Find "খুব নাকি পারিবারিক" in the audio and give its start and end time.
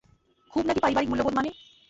0.53-1.09